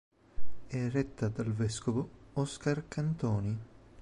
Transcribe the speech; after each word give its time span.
È 0.65 0.89
retta 0.89 1.27
dal 1.29 1.53
vescovo 1.53 2.09
Oscar 2.33 2.87
Cantoni. 2.87 3.59